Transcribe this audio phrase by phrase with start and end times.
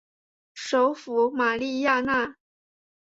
[0.55, 2.35] 首府玛利亚娜。